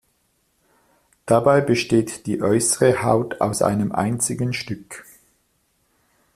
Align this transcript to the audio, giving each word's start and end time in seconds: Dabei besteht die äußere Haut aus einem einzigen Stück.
Dabei 1.27 1.61
besteht 1.61 2.25
die 2.25 2.41
äußere 2.41 3.03
Haut 3.03 3.39
aus 3.39 3.61
einem 3.61 3.91
einzigen 3.91 4.51
Stück. 4.51 5.05